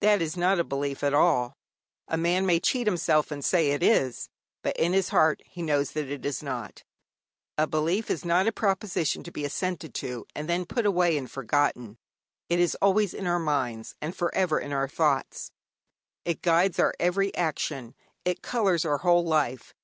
[0.00, 1.52] That is not a belief at all.
[2.08, 4.28] A man may cheat himself, and say it is,
[4.60, 6.82] but in his heart he knows that it is not.
[7.56, 11.30] A belief is not a proposition to be assented to, and then put away and
[11.30, 11.96] forgotten.
[12.48, 15.52] It is always in our minds, and for ever in our thoughts.
[16.24, 19.76] It guides our every action, it colours our whole life.